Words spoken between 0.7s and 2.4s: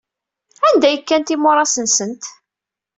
ay kkant imuras-nsent?